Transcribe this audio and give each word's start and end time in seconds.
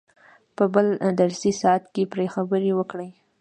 په 0.55 0.63
بل 0.73 0.87
درسي 1.21 1.51
ساعت 1.61 1.83
کې 1.93 2.03
پرې 2.13 2.25
خبرې 2.35 2.71
وکړئ. 2.75 3.09